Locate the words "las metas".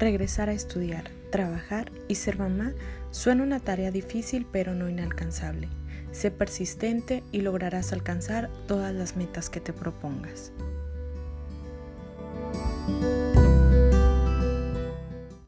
8.94-9.50